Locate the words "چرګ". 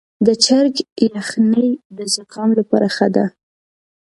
0.45-0.75